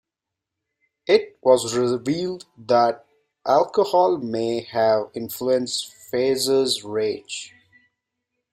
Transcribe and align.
It 1.05 1.37
was 1.43 1.75
revealed 1.77 2.45
that 2.57 3.05
alcohol 3.45 4.17
may 4.17 4.61
have 4.61 5.11
influenced 5.13 5.93
Fraser's 5.93 6.83
rage. 6.83 7.53